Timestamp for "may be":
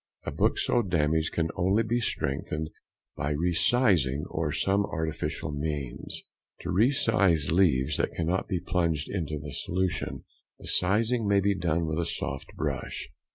11.27-11.53